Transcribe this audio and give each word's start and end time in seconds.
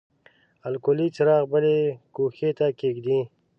الکولي 0.67 1.07
څراغ 1.15 1.43
بلې 1.51 1.77
ګوښې 2.15 2.49
ته 2.57 2.67
کیږدئ. 2.79 3.21